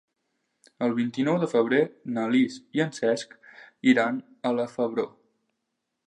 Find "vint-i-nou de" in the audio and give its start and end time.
0.99-1.49